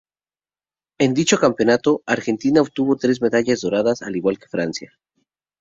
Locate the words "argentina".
2.07-2.59